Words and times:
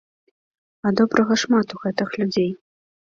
А 0.87 0.93
добрага 1.01 1.37
шмат 1.43 1.67
у 1.77 1.85
гэтых 1.87 2.09
людзей. 2.23 2.51